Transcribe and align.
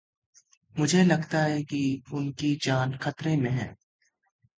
मुझे 0.75 1.03
लगता 1.03 1.39
है 1.39 1.61
कि 1.63 2.01
उनकी 2.13 2.55
जान 2.63 2.97
ख़तरे 2.97 3.35
में 3.37 3.49
है। 3.49 3.75